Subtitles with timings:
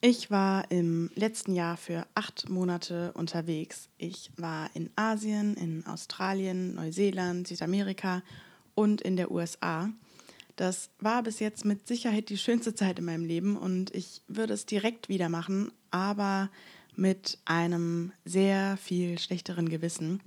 [0.00, 3.88] Ich war im letzten Jahr für acht Monate unterwegs.
[3.98, 8.22] Ich war in Asien, in Australien, Neuseeland, Südamerika
[8.76, 9.90] und in der USA.
[10.54, 14.54] Das war bis jetzt mit Sicherheit die schönste Zeit in meinem Leben und ich würde
[14.54, 16.48] es direkt wieder machen, aber
[16.94, 20.20] mit einem sehr viel schlechteren Gewissen.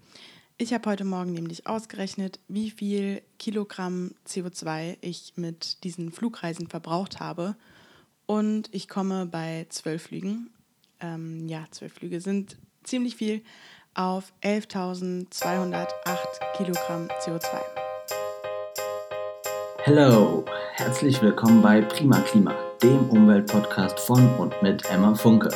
[0.58, 7.22] Ich habe heute Morgen nämlich ausgerechnet, wie viel Kilogramm CO2 ich mit diesen Flugreisen verbraucht
[7.22, 7.56] habe
[8.32, 10.52] und ich komme bei zwölf Flügen.
[11.02, 13.42] Ähm, ja, zwölf Flüge sind ziemlich viel
[13.94, 15.86] auf 11.208
[16.56, 17.48] Kilogramm CO2.
[19.86, 25.50] Hallo, herzlich willkommen bei Prima Klima, dem Umweltpodcast von und mit Emma Funke.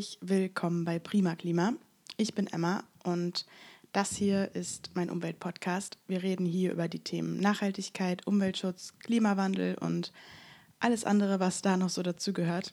[0.00, 1.74] Herzlich willkommen bei Prima Klima.
[2.16, 3.44] Ich bin Emma und
[3.92, 5.98] das hier ist mein Umweltpodcast.
[6.08, 10.10] Wir reden hier über die Themen Nachhaltigkeit, Umweltschutz, Klimawandel und
[10.78, 12.72] alles andere, was da noch so dazugehört.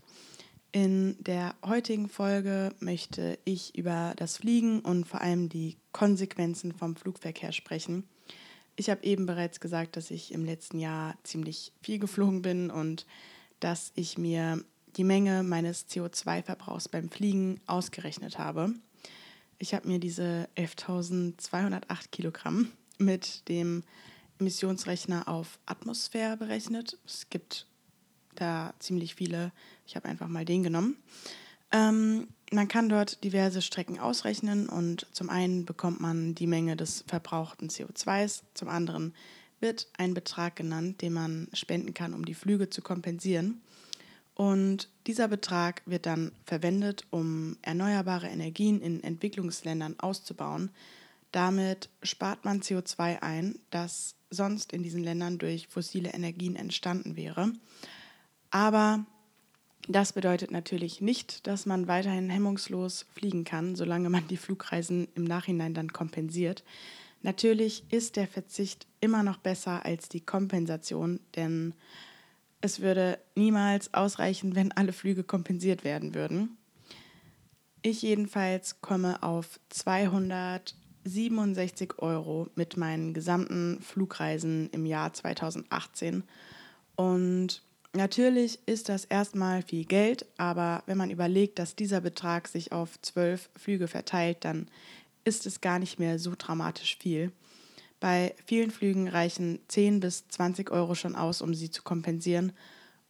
[0.71, 6.95] In der heutigen Folge möchte ich über das Fliegen und vor allem die Konsequenzen vom
[6.95, 8.07] Flugverkehr sprechen.
[8.77, 13.05] Ich habe eben bereits gesagt, dass ich im letzten Jahr ziemlich viel geflogen bin und
[13.59, 14.63] dass ich mir
[14.97, 18.73] die Menge meines CO2-Verbrauchs beim Fliegen ausgerechnet habe.
[19.59, 23.83] Ich habe mir diese 11.208 Kilogramm mit dem
[24.39, 26.97] Emissionsrechner auf Atmosphäre berechnet.
[27.05, 27.67] Es gibt
[28.35, 29.51] da ziemlich viele.
[29.85, 30.97] Ich habe einfach mal den genommen.
[31.71, 37.03] Ähm, man kann dort diverse Strecken ausrechnen und zum einen bekommt man die Menge des
[37.07, 39.13] verbrauchten CO2s, zum anderen
[39.59, 43.61] wird ein Betrag genannt, den man spenden kann, um die Flüge zu kompensieren.
[44.37, 50.69] Und dieser Betrag wird dann verwendet, um erneuerbare Energien in Entwicklungsländern auszubauen.
[51.31, 57.51] Damit spart man CO2 ein, das sonst in diesen Ländern durch fossile Energien entstanden wäre.
[58.51, 59.07] Aber
[59.87, 65.23] das bedeutet natürlich nicht, dass man weiterhin hemmungslos fliegen kann, solange man die Flugreisen im
[65.23, 66.63] Nachhinein dann kompensiert.
[67.23, 71.73] Natürlich ist der Verzicht immer noch besser als die Kompensation, denn
[72.61, 76.57] es würde niemals ausreichen, wenn alle Flüge kompensiert werden würden.
[77.81, 86.23] Ich jedenfalls komme auf 267 Euro mit meinen gesamten Flugreisen im Jahr 2018.
[86.95, 87.61] Und
[87.93, 92.99] natürlich ist das erstmal viel Geld, aber wenn man überlegt, dass dieser Betrag sich auf
[93.01, 94.67] zwölf Flüge verteilt, dann
[95.23, 97.31] ist es gar nicht mehr so dramatisch viel.
[97.99, 102.53] Bei vielen Flügen reichen 10 bis 20 Euro schon aus, um sie zu kompensieren.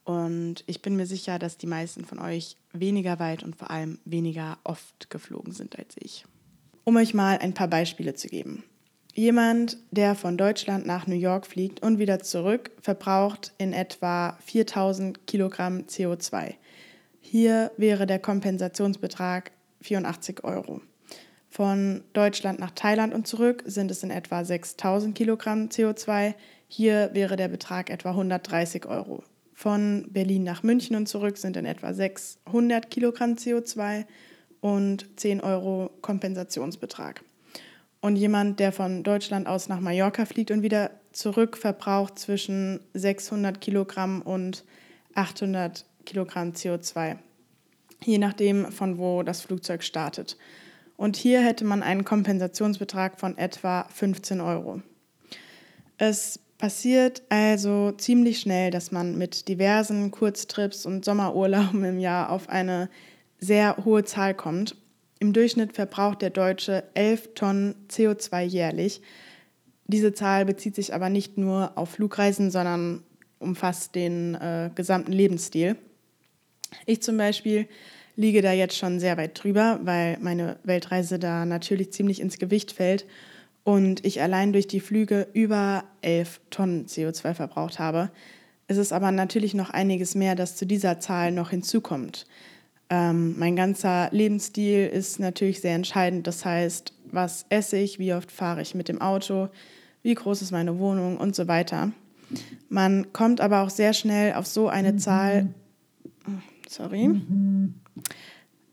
[0.05, 3.99] Und ich bin mir sicher, dass die meisten von euch weniger weit und vor allem
[4.05, 6.25] weniger oft geflogen sind als ich.
[6.85, 8.63] Um euch mal ein paar Beispiele zu geben.
[9.13, 15.25] Jemand, der von Deutschland nach New York fliegt und wieder zurück, verbraucht in etwa 4000
[15.27, 16.53] Kilogramm CO2.
[17.19, 20.81] Hier wäre der Kompensationsbetrag 84 Euro.
[21.57, 26.35] Von Deutschland nach Thailand und zurück sind es in etwa 6000 Kilogramm CO2.
[26.67, 29.23] Hier wäre der Betrag etwa 130 Euro.
[29.55, 34.05] Von Berlin nach München und zurück sind in etwa 600 Kilogramm CO2
[34.61, 37.23] und 10 Euro Kompensationsbetrag.
[38.01, 43.59] Und jemand, der von Deutschland aus nach Mallorca fliegt und wieder zurück, verbraucht zwischen 600
[43.59, 44.63] Kilogramm und
[45.15, 47.17] 800 Kilogramm CO2,
[48.05, 50.37] je nachdem, von wo das Flugzeug startet.
[50.97, 54.81] Und hier hätte man einen Kompensationsbetrag von etwa 15 Euro.
[55.97, 62.49] Es passiert also ziemlich schnell, dass man mit diversen Kurztrips und Sommerurlauben im Jahr auf
[62.49, 62.89] eine
[63.39, 64.75] sehr hohe Zahl kommt.
[65.19, 69.01] Im Durchschnitt verbraucht der Deutsche 11 Tonnen CO2 jährlich.
[69.85, 73.03] Diese Zahl bezieht sich aber nicht nur auf Flugreisen, sondern
[73.39, 75.75] umfasst den äh, gesamten Lebensstil.
[76.85, 77.67] Ich zum Beispiel
[78.17, 82.73] liege da jetzt schon sehr weit drüber, weil meine Weltreise da natürlich ziemlich ins Gewicht
[82.73, 83.05] fällt
[83.63, 88.09] und ich allein durch die Flüge über 11 Tonnen CO2 verbraucht habe.
[88.67, 92.25] Es ist aber natürlich noch einiges mehr, das zu dieser Zahl noch hinzukommt.
[92.89, 96.27] Ähm, mein ganzer Lebensstil ist natürlich sehr entscheidend.
[96.27, 99.49] Das heißt, was esse ich, wie oft fahre ich mit dem Auto,
[100.01, 101.91] wie groß ist meine Wohnung und so weiter.
[102.69, 104.99] Man kommt aber auch sehr schnell auf so eine mhm.
[104.99, 105.47] Zahl.
[106.67, 107.21] Sorry.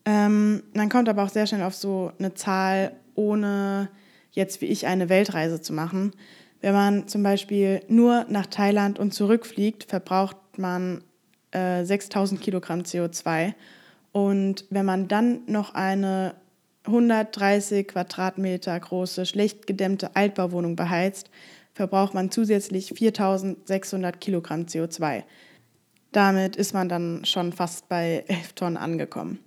[0.05, 3.89] Ähm, man kommt aber auch sehr schnell auf so eine Zahl, ohne
[4.31, 6.11] jetzt wie ich eine Weltreise zu machen.
[6.61, 11.03] Wenn man zum Beispiel nur nach Thailand und zurückfliegt, verbraucht man
[11.51, 13.53] äh, 6000 Kilogramm CO2.
[14.11, 16.35] Und wenn man dann noch eine
[16.85, 21.29] 130 Quadratmeter große, schlecht gedämmte Altbauwohnung beheizt,
[21.73, 25.23] verbraucht man zusätzlich 4600 Kilogramm CO2.
[26.15, 29.39] Damit ist man dann schon fast bei 11 Tonnen angekommen.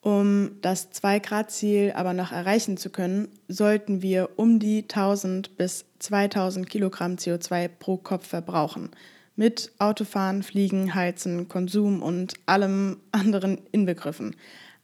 [0.00, 6.70] Um das 2-Grad-Ziel aber noch erreichen zu können, sollten wir um die 1000 bis 2000
[6.70, 8.88] Kilogramm CO2 pro Kopf verbrauchen.
[9.36, 14.34] Mit Autofahren, Fliegen, Heizen, Konsum und allem anderen inbegriffen.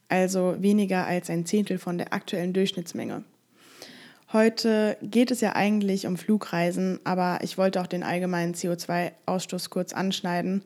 [0.09, 3.23] Also weniger als ein Zehntel von der aktuellen Durchschnittsmenge.
[4.31, 9.91] Heute geht es ja eigentlich um Flugreisen, aber ich wollte auch den allgemeinen CO2-Ausstoß kurz
[9.91, 10.61] anschneiden,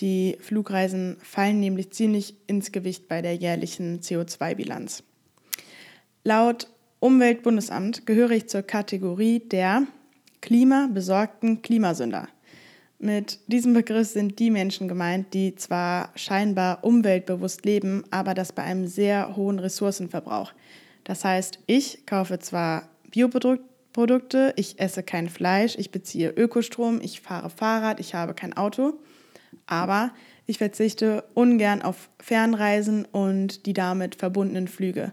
[0.00, 5.02] die Flugreisen fallen nämlich ziemlich ins Gewicht bei der jährlichen CO2-Bilanz.
[6.24, 6.68] Laut
[7.00, 9.84] Umweltbundesamt gehöre ich zur Kategorie der
[10.40, 12.28] klimabesorgten Klimasünder.
[13.00, 18.64] Mit diesem Begriff sind die Menschen gemeint, die zwar scheinbar umweltbewusst leben, aber das bei
[18.64, 20.52] einem sehr hohen Ressourcenverbrauch.
[21.04, 27.50] Das heißt, ich kaufe zwar Bioprodukte, ich esse kein Fleisch, ich beziehe Ökostrom, ich fahre
[27.50, 28.94] Fahrrad, ich habe kein Auto,
[29.66, 30.12] aber
[30.46, 35.12] ich verzichte ungern auf Fernreisen und die damit verbundenen Flüge.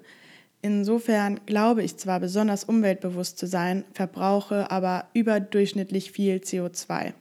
[0.62, 7.14] Insofern glaube ich zwar besonders umweltbewusst zu sein, verbrauche aber überdurchschnittlich viel CO2.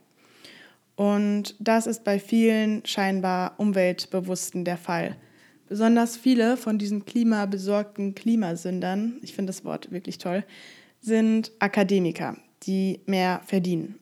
[0.97, 5.17] Und das ist bei vielen scheinbar Umweltbewussten der Fall.
[5.69, 10.45] Besonders viele von diesen klimabesorgten Klimasündern, ich finde das Wort wirklich toll,
[11.01, 13.99] sind Akademiker, die mehr verdienen.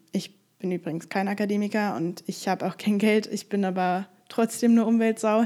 [0.63, 3.27] Bin übrigens kein Akademiker und ich habe auch kein Geld.
[3.27, 5.45] Ich bin aber trotzdem eine Umweltsau.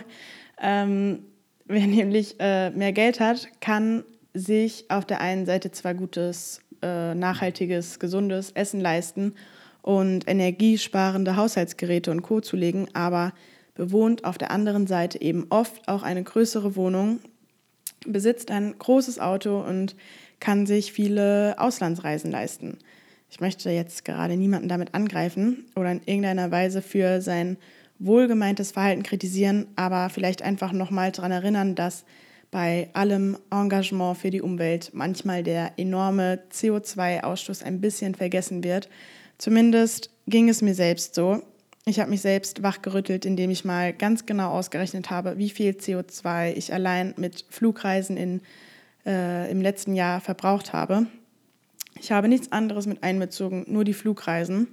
[0.61, 1.21] Ähm,
[1.65, 4.05] wer nämlich äh, mehr Geld hat, kann
[4.35, 9.33] sich auf der einen Seite zwar gutes, äh, nachhaltiges, gesundes Essen leisten
[9.81, 12.43] und energiesparende Haushaltsgeräte und Co.
[12.43, 13.33] zulegen, aber
[13.75, 17.21] bewohnt auf der anderen Seite eben oft auch eine größere Wohnung,
[18.07, 19.97] besitzt ein großes Auto und
[20.41, 22.77] kann sich viele Auslandsreisen leisten.
[23.29, 27.57] Ich möchte jetzt gerade niemanden damit angreifen oder in irgendeiner Weise für sein
[27.99, 32.05] wohlgemeintes Verhalten kritisieren, aber vielleicht einfach nochmal daran erinnern, dass
[32.51, 38.89] bei allem Engagement für die Umwelt manchmal der enorme CO2-Ausstoß ein bisschen vergessen wird.
[39.39, 41.43] Zumindest ging es mir selbst so.
[41.85, 46.53] Ich habe mich selbst wachgerüttelt, indem ich mal ganz genau ausgerechnet habe, wie viel CO2
[46.55, 48.41] ich allein mit Flugreisen in,
[49.05, 51.07] äh, im letzten Jahr verbraucht habe.
[52.01, 54.69] Ich habe nichts anderes mit einbezogen, nur die Flugreisen.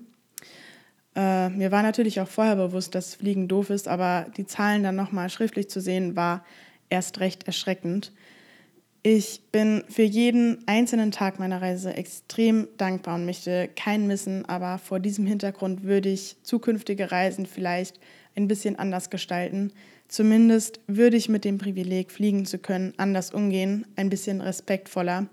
[1.15, 4.95] Äh, mir war natürlich auch vorher bewusst, dass Fliegen doof ist, aber die Zahlen dann
[4.95, 6.43] nochmal schriftlich zu sehen, war
[6.89, 8.11] erst recht erschreckend.
[9.05, 14.77] Ich bin für jeden einzelnen Tag meiner Reise extrem dankbar und möchte keinen missen, aber
[14.77, 17.99] vor diesem Hintergrund würde ich zukünftige Reisen vielleicht
[18.35, 19.73] ein bisschen anders gestalten.
[20.07, 25.27] Zumindest würde ich mit dem Privileg, fliegen zu können, anders umgehen, ein bisschen respektvoller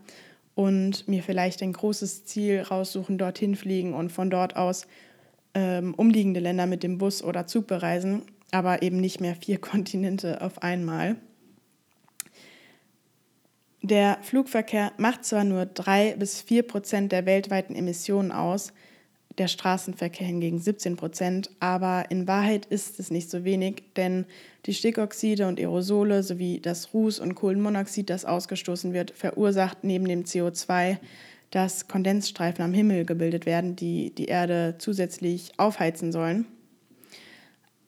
[0.60, 4.86] und mir vielleicht ein großes Ziel raussuchen, dorthin fliegen und von dort aus
[5.54, 10.42] ähm, umliegende Länder mit dem Bus oder Zug bereisen, aber eben nicht mehr vier Kontinente
[10.42, 11.16] auf einmal.
[13.80, 18.74] Der Flugverkehr macht zwar nur drei bis vier Prozent der weltweiten Emissionen aus,
[19.38, 21.50] der Straßenverkehr hingegen 17 Prozent.
[21.60, 24.26] Aber in Wahrheit ist es nicht so wenig, denn
[24.66, 30.24] die Stickoxide und Aerosole sowie das Ruß- und Kohlenmonoxid, das ausgestoßen wird, verursacht neben dem
[30.24, 30.98] CO2,
[31.50, 36.46] dass Kondensstreifen am Himmel gebildet werden, die die Erde zusätzlich aufheizen sollen.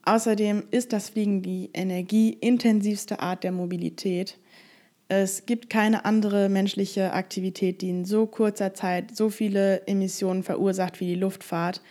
[0.05, 4.39] Außerdem ist das Fliegen die energieintensivste Art der Mobilität.
[5.14, 11.00] Es gibt keine andere menschliche Aktivität, die in so kurzer Zeit so viele Emissionen verursacht
[11.00, 11.83] wie die Luftfahrt.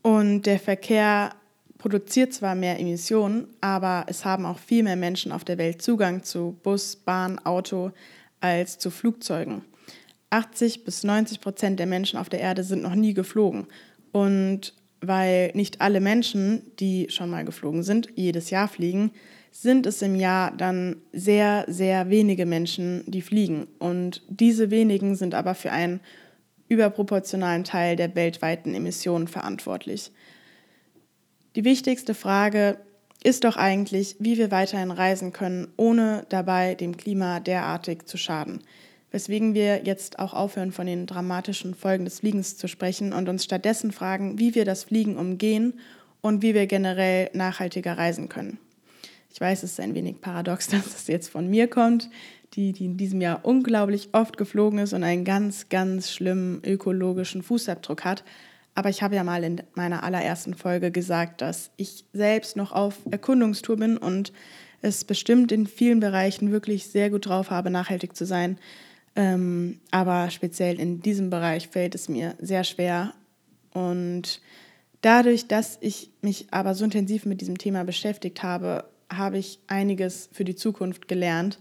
[0.00, 1.34] Und der Verkehr
[1.76, 6.22] produziert zwar mehr Emissionen, aber es haben auch viel mehr Menschen auf der Welt Zugang
[6.22, 7.90] zu Bus, Bahn, Auto
[8.40, 9.60] als zu Flugzeugen.
[10.30, 13.66] 80 bis 90 Prozent der Menschen auf der Erde sind noch nie geflogen.
[14.10, 19.10] Und weil nicht alle Menschen, die schon mal geflogen sind, jedes Jahr fliegen,
[19.56, 23.68] sind es im Jahr dann sehr, sehr wenige Menschen, die fliegen.
[23.78, 26.00] Und diese wenigen sind aber für einen
[26.68, 30.10] überproportionalen Teil der weltweiten Emissionen verantwortlich.
[31.54, 32.78] Die wichtigste Frage
[33.22, 38.60] ist doch eigentlich, wie wir weiterhin reisen können, ohne dabei dem Klima derartig zu schaden.
[39.12, 43.44] Weswegen wir jetzt auch aufhören, von den dramatischen Folgen des Fliegens zu sprechen und uns
[43.44, 45.74] stattdessen fragen, wie wir das Fliegen umgehen
[46.22, 48.58] und wie wir generell nachhaltiger reisen können.
[49.34, 52.08] Ich weiß, es ist ein wenig paradox, dass es jetzt von mir kommt,
[52.54, 57.42] die, die in diesem Jahr unglaublich oft geflogen ist und einen ganz, ganz schlimmen ökologischen
[57.42, 58.22] Fußabdruck hat.
[58.76, 63.00] Aber ich habe ja mal in meiner allerersten Folge gesagt, dass ich selbst noch auf
[63.10, 64.32] Erkundungstour bin und
[64.82, 68.58] es bestimmt in vielen Bereichen wirklich sehr gut drauf habe, nachhaltig zu sein.
[69.16, 73.14] Ähm, aber speziell in diesem Bereich fällt es mir sehr schwer.
[73.72, 74.40] Und
[75.00, 78.84] dadurch, dass ich mich aber so intensiv mit diesem Thema beschäftigt habe,
[79.16, 81.58] habe ich einiges für die Zukunft gelernt.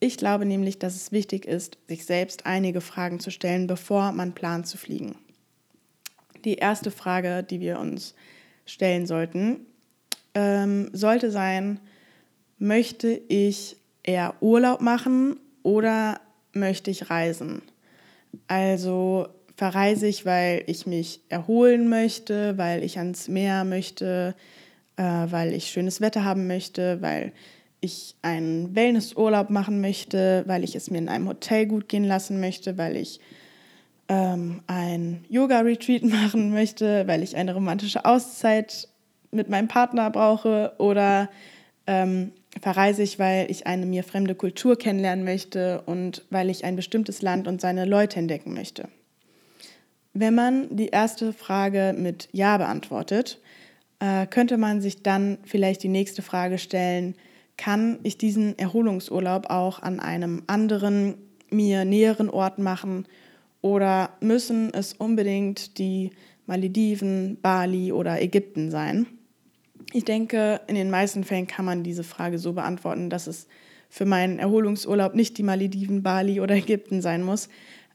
[0.00, 4.34] Ich glaube nämlich, dass es wichtig ist, sich selbst einige Fragen zu stellen, bevor man
[4.34, 5.16] plant zu fliegen.
[6.44, 8.14] Die erste Frage, die wir uns
[8.64, 9.66] stellen sollten,
[10.34, 11.80] ähm, sollte sein,
[12.58, 16.20] möchte ich eher Urlaub machen oder
[16.52, 17.62] möchte ich reisen?
[18.46, 24.34] Also verreise ich, weil ich mich erholen möchte, weil ich ans Meer möchte,
[24.98, 27.32] äh, weil ich schönes Wetter haben möchte, weil
[27.80, 32.40] ich einen Wellnessurlaub machen möchte, weil ich es mir in einem Hotel gut gehen lassen
[32.40, 33.20] möchte, weil ich
[34.08, 38.88] ähm, ein Yoga-Retreat machen möchte, weil ich eine romantische Auszeit
[39.30, 41.30] mit meinem Partner brauche oder
[41.86, 46.74] ähm, verreise ich, weil ich eine mir fremde Kultur kennenlernen möchte und weil ich ein
[46.74, 48.88] bestimmtes Land und seine Leute entdecken möchte.
[50.12, 53.38] Wenn man die erste Frage mit Ja beantwortet,
[54.00, 57.14] äh, könnte man sich dann vielleicht die nächste Frage stellen,
[57.56, 61.14] kann ich diesen Erholungsurlaub auch an einem anderen,
[61.50, 63.06] mir näheren Ort machen
[63.60, 66.10] oder müssen es unbedingt die
[66.46, 69.06] Malediven, Bali oder Ägypten sein?
[69.92, 73.48] Ich denke, in den meisten Fällen kann man diese Frage so beantworten, dass es
[73.88, 77.48] für meinen Erholungsurlaub nicht die Malediven, Bali oder Ägypten sein muss.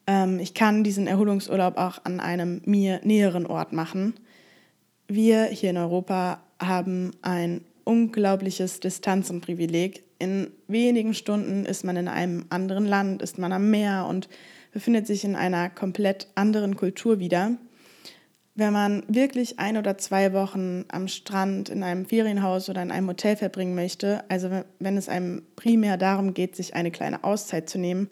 [0.07, 4.15] Ähm, ich kann diesen Erholungsurlaub auch an einem mir näheren Ort machen.
[5.15, 10.03] Wir hier in Europa haben ein unglaubliches Distanzenprivileg.
[10.17, 14.27] In wenigen Stunden ist man in einem anderen Land, ist man am Meer und
[14.71, 17.51] befindet sich in einer komplett anderen Kultur wieder.
[18.55, 23.07] Wenn man wirklich ein oder zwei Wochen am Strand, in einem Ferienhaus oder in einem
[23.07, 27.77] Hotel verbringen möchte, also wenn es einem primär darum geht, sich eine kleine Auszeit zu
[27.77, 28.09] nehmen,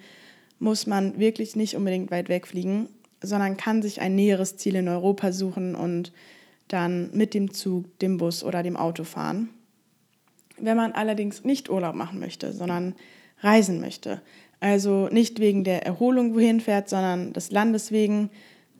[0.60, 2.90] muss man wirklich nicht unbedingt weit wegfliegen,
[3.24, 6.12] sondern kann sich ein näheres Ziel in Europa suchen und
[6.74, 9.50] dann mit dem Zug, dem Bus oder dem Auto fahren.
[10.58, 12.96] Wenn man allerdings nicht Urlaub machen möchte, sondern
[13.40, 14.22] reisen möchte,
[14.60, 18.30] also nicht wegen der Erholung wohin fährt, sondern des Landes wegen,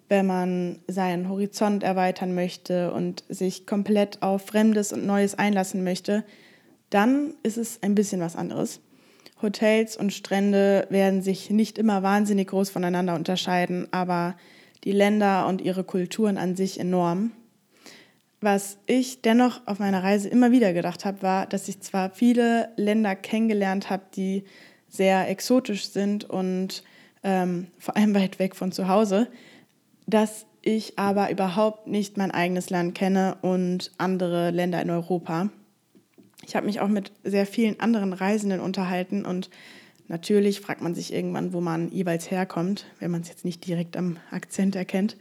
[0.10, 6.24] wenn man seinen Horizont erweitern möchte und sich komplett auf Fremdes und Neues einlassen möchte,
[6.90, 8.82] dann ist es ein bisschen was anderes.
[9.42, 14.36] Hotels und Strände werden sich nicht immer wahnsinnig groß voneinander unterscheiden, aber
[14.84, 17.32] die Länder und ihre Kulturen an sich enorm.
[18.42, 22.70] Was ich dennoch auf meiner Reise immer wieder gedacht habe, war, dass ich zwar viele
[22.76, 24.46] Länder kennengelernt habe, die
[24.90, 26.84] sehr exotisch sind und
[27.24, 29.28] ähm, vor allem weit weg von zu Hause,
[30.08, 35.50] dass ich aber überhaupt nicht mein eigenes Land kenne und andere Länder in Europa.
[36.44, 39.52] Ich habe mich auch mit sehr vielen anderen Reisenden unterhalten und
[40.08, 43.96] natürlich fragt man sich irgendwann, wo man jeweils herkommt, wenn man es jetzt nicht direkt
[43.98, 45.16] am Akzent erkennt.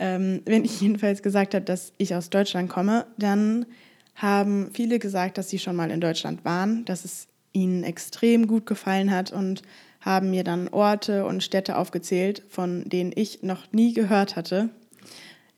[0.00, 3.66] Ähm, wenn ich jedenfalls gesagt habe, dass ich aus Deutschland komme, dann
[4.16, 8.66] haben viele gesagt, dass sie schon mal in Deutschland waren, dass es ihnen extrem gut
[8.66, 9.62] gefallen hat und
[10.00, 14.70] haben mir dann Orte und Städte aufgezählt, von denen ich noch nie gehört hatte.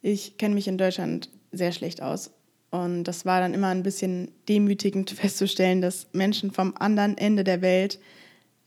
[0.01, 2.33] Ich kenne mich in Deutschland sehr schlecht aus
[2.71, 7.63] und das war dann immer ein bisschen demütigend festzustellen, dass Menschen vom anderen Ende der
[7.63, 8.01] Welt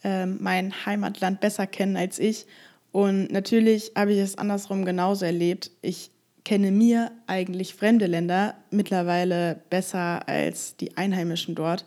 [0.04, 2.46] äh, mein Heimatland besser kennen als ich
[2.96, 5.70] und natürlich habe ich es andersrum genauso erlebt.
[5.82, 6.12] Ich
[6.46, 11.86] kenne mir eigentlich fremde Länder mittlerweile besser als die Einheimischen dort.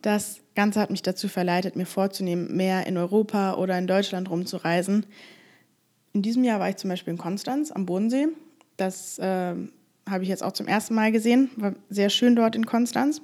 [0.00, 5.06] Das Ganze hat mich dazu verleitet, mir vorzunehmen, mehr in Europa oder in Deutschland rumzureisen.
[6.12, 8.28] In diesem Jahr war ich zum Beispiel in Konstanz am Bodensee.
[8.76, 9.56] Das äh,
[10.08, 11.50] habe ich jetzt auch zum ersten Mal gesehen.
[11.56, 13.22] War sehr schön dort in Konstanz.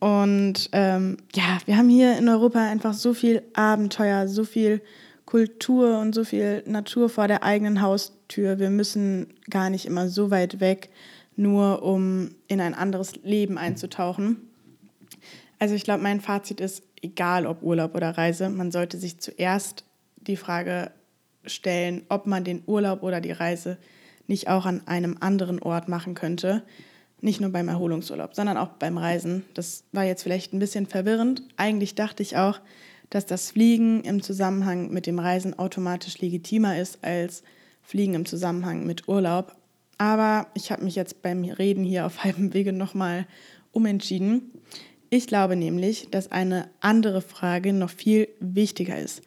[0.00, 4.82] Und ähm, ja, wir haben hier in Europa einfach so viel Abenteuer, so viel
[5.26, 8.58] Kultur und so viel Natur vor der eigenen Haustür.
[8.58, 10.90] Wir müssen gar nicht immer so weit weg,
[11.36, 14.48] nur um in ein anderes Leben einzutauchen.
[15.58, 19.84] Also ich glaube, mein Fazit ist, egal ob Urlaub oder Reise, man sollte sich zuerst
[20.16, 20.90] die Frage
[21.46, 23.78] stellen, ob man den Urlaub oder die Reise
[24.26, 26.62] nicht auch an einem anderen Ort machen könnte.
[27.20, 29.44] Nicht nur beim Erholungsurlaub, sondern auch beim Reisen.
[29.54, 31.42] Das war jetzt vielleicht ein bisschen verwirrend.
[31.56, 32.60] Eigentlich dachte ich auch,
[33.14, 37.44] dass das Fliegen im Zusammenhang mit dem Reisen automatisch legitimer ist als
[37.80, 39.54] Fliegen im Zusammenhang mit Urlaub.
[39.98, 43.26] Aber ich habe mich jetzt beim Reden hier auf halbem Wege nochmal
[43.70, 44.50] umentschieden.
[45.10, 49.22] Ich glaube nämlich, dass eine andere Frage noch viel wichtiger ist.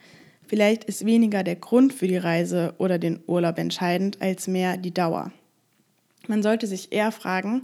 [0.47, 4.93] Vielleicht ist weniger der Grund für die Reise oder den Urlaub entscheidend, als mehr die
[4.93, 5.31] Dauer.
[6.27, 7.61] Man sollte sich eher fragen,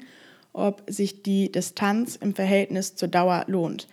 [0.54, 3.90] ob sich die Distanz im Verhältnis zur Dauer lohnt.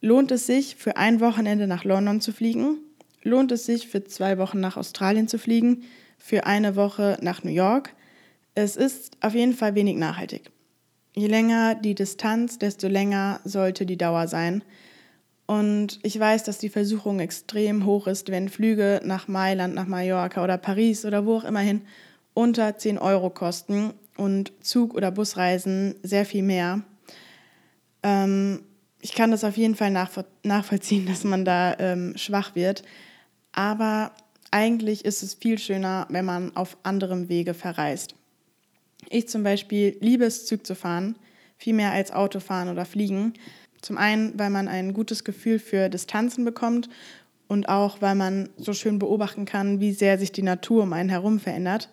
[0.00, 2.78] Lohnt es sich, für ein Wochenende nach London zu fliegen?
[3.22, 5.82] Lohnt es sich, für zwei Wochen nach Australien zu fliegen?
[6.18, 7.94] Für eine Woche nach New York?
[8.54, 10.50] Es ist auf jeden Fall wenig nachhaltig.
[11.14, 14.62] Je länger die Distanz, desto länger sollte die Dauer sein.
[15.46, 20.44] Und ich weiß, dass die Versuchung extrem hoch ist, wenn Flüge nach Mailand, nach Mallorca
[20.44, 21.82] oder Paris oder wo auch immer hin
[22.34, 26.82] unter 10 Euro kosten und Zug- oder Busreisen sehr viel mehr.
[28.02, 28.60] Ähm,
[29.00, 29.90] ich kann das auf jeden Fall
[30.42, 32.82] nachvollziehen, dass man da ähm, schwach wird.
[33.52, 34.12] Aber
[34.50, 38.14] eigentlich ist es viel schöner, wenn man auf anderem Wege verreist.
[39.10, 41.16] Ich zum Beispiel liebe es, Zug zu fahren,
[41.56, 43.34] viel mehr als Autofahren oder Fliegen.
[43.80, 46.88] Zum einen, weil man ein gutes Gefühl für Distanzen bekommt
[47.46, 51.08] und auch, weil man so schön beobachten kann, wie sehr sich die Natur um einen
[51.08, 51.88] herum verändert.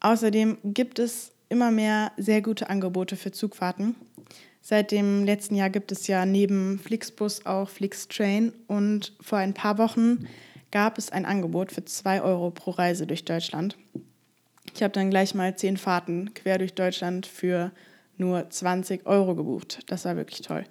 [0.00, 3.94] Außerdem gibt es immer mehr sehr gute Angebote für Zugfahrten.
[4.66, 9.76] Seit dem letzten Jahr gibt es ja neben Flixbus auch Flixtrain und vor ein paar
[9.76, 10.26] Wochen
[10.70, 13.76] gab es ein Angebot für 2 Euro pro Reise durch Deutschland.
[14.74, 17.72] Ich habe dann gleich mal zehn Fahrten quer durch Deutschland für
[18.16, 19.80] nur 20 Euro gebucht.
[19.88, 20.64] Das war wirklich toll.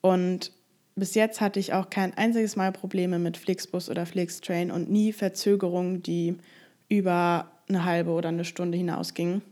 [0.00, 0.50] Und
[0.94, 5.12] bis jetzt hatte ich auch kein einziges Mal Probleme mit Flixbus oder Flixtrain und nie
[5.12, 6.38] Verzögerungen, die
[6.88, 9.42] über eine halbe oder eine Stunde hinausgingen.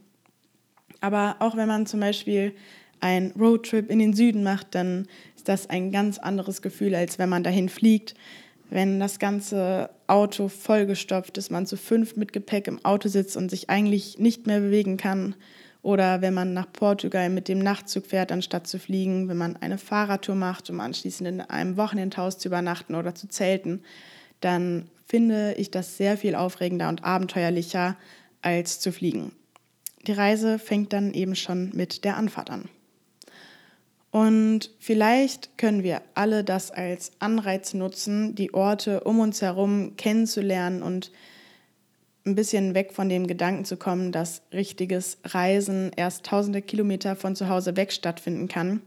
[1.03, 2.55] Aber auch wenn man zum Beispiel
[3.01, 7.29] einen Roadtrip in den Süden macht, dann ist das ein ganz anderes Gefühl, als wenn
[7.29, 8.15] man dahin fliegt.
[8.71, 13.51] Wenn das ganze Auto vollgestopft ist, man zu fünf mit Gepäck im Auto sitzt und
[13.51, 15.35] sich eigentlich nicht mehr bewegen kann.
[15.83, 19.77] Oder wenn man nach Portugal mit dem Nachtzug fährt, anstatt zu fliegen, wenn man eine
[19.77, 23.83] Fahrradtour macht, um anschließend in einem Wochenendhaus zu übernachten oder zu zelten,
[24.41, 27.97] dann finde ich das sehr viel aufregender und abenteuerlicher
[28.41, 29.33] als zu fliegen.
[30.07, 32.69] Die Reise fängt dann eben schon mit der Anfahrt an.
[34.15, 40.85] Und vielleicht können wir alle das als Anreiz nutzen, die Orte um uns herum kennenzulernen
[40.85, 41.11] und
[42.25, 47.35] ein bisschen weg von dem Gedanken zu kommen, dass richtiges Reisen erst tausende Kilometer von
[47.35, 48.83] zu Hause weg stattfinden kann.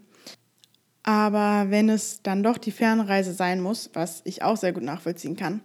[1.04, 5.36] Aber wenn es dann doch die Fernreise sein muss, was ich auch sehr gut nachvollziehen
[5.36, 5.60] kann,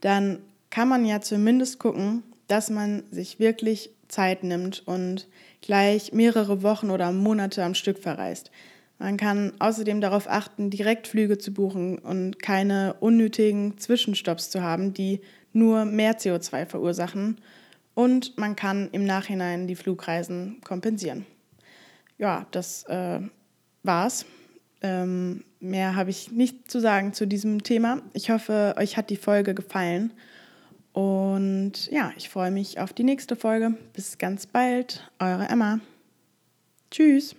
[0.00, 5.28] dann kann man ja zumindest gucken, dass man sich wirklich Zeit nimmt und
[5.60, 8.50] gleich mehrere Wochen oder Monate am Stück verreist.
[8.98, 15.20] Man kann außerdem darauf achten, Direktflüge zu buchen und keine unnötigen Zwischenstopps zu haben, die
[15.52, 17.38] nur mehr CO2 verursachen.
[17.94, 21.26] Und man kann im Nachhinein die Flugreisen kompensieren.
[22.18, 23.20] Ja, das äh,
[23.82, 24.26] war's.
[24.82, 28.02] Ähm, mehr habe ich nicht zu sagen zu diesem Thema.
[28.12, 30.12] Ich hoffe, euch hat die Folge gefallen.
[30.92, 33.74] Und ja, ich freue mich auf die nächste Folge.
[33.92, 35.80] Bis ganz bald, eure Emma.
[36.90, 37.34] Tschüss.